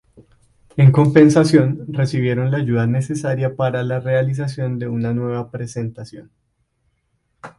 [0.77, 6.31] En compensación, recibieron la ayuda necesaria para la realización de una nueva presentación.